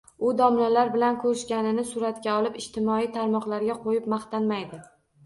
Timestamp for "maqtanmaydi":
4.15-4.81